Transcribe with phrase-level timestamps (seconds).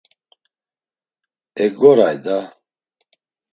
[1.63, 2.37] E goray da!